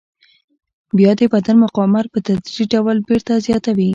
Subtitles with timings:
[0.97, 3.89] بیا د بدن مقاومت په تدریجي ډول بېرته زیاتوي.